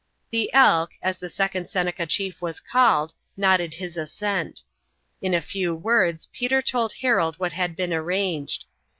[0.31, 4.63] The Elk, as the second Seneca chief was called, nodded his assent.
[5.21, 8.65] In a few words Peter told Harold what had been arranged.